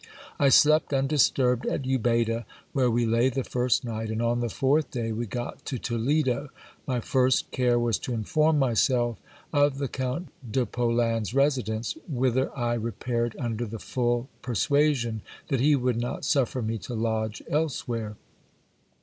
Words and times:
I 0.39 0.49
slept 0.49 0.93
undisturbed 0.93 1.67
at 1.67 1.83
Ubeda, 1.85 2.45
where 2.73 2.89
we 2.89 3.05
lay 3.05 3.29
the 3.29 3.43
first 3.43 3.85
night, 3.85 4.09
and 4.09 4.19
on 4.19 4.39
the 4.39 4.49
fourth 4.49 4.89
day 4.89 5.11
we 5.11 5.27
got 5.27 5.63
to 5.65 5.77
Toledo. 5.77 6.49
My 6.87 6.99
first 6.99 7.51
care 7.51 7.77
was 7.77 7.99
to 7.99 8.13
inform 8.15 8.57
myself 8.57 9.19
of 9.53 9.77
the 9.77 9.87
Count 9.87 10.29
de 10.49 10.65
Polan's 10.65 11.35
residence, 11.35 11.95
whither 12.09 12.49
I 12.57 12.73
repaired 12.73 13.35
under 13.37 13.67
the 13.67 13.77
full 13.77 14.27
per 14.41 14.55
suasion 14.55 15.19
that 15.49 15.59
he 15.59 15.75
would 15.75 15.97
not 16.01 16.25
suffer 16.25 16.63
me 16.63 16.79
to 16.79 16.95
lodge 16.95 17.43
elsewhere. 17.47 18.15